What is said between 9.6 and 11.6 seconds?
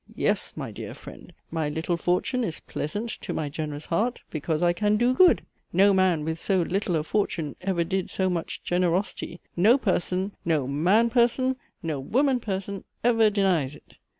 person no man person,